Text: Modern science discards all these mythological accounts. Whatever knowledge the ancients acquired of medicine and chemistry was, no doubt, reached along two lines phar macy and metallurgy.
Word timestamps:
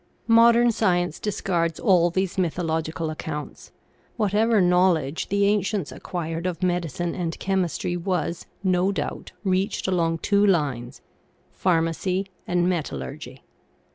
Modern 0.33 0.71
science 0.71 1.19
discards 1.19 1.79
all 1.79 2.09
these 2.09 2.35
mythological 2.35 3.11
accounts. 3.11 3.71
Whatever 4.17 4.59
knowledge 4.59 5.27
the 5.29 5.45
ancients 5.45 5.91
acquired 5.91 6.47
of 6.47 6.63
medicine 6.63 7.13
and 7.13 7.37
chemistry 7.37 7.95
was, 7.95 8.47
no 8.63 8.91
doubt, 8.91 9.31
reached 9.43 9.87
along 9.87 10.17
two 10.17 10.43
lines 10.43 11.01
phar 11.51 11.83
macy 11.83 12.25
and 12.47 12.67
metallurgy. 12.67 13.43